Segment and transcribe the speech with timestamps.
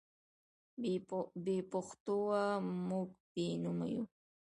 [1.43, 2.41] بې پښتوه
[2.87, 4.03] موږ بې نومه یو.